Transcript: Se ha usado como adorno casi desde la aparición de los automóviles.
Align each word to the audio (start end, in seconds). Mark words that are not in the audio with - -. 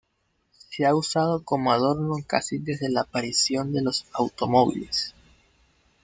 Se 0.69 0.83
ha 0.83 0.95
usado 0.95 1.43
como 1.43 1.71
adorno 1.71 2.15
casi 2.25 2.57
desde 2.57 2.89
la 2.89 3.01
aparición 3.01 3.71
de 3.71 3.83
los 3.83 4.07
automóviles. 4.13 5.13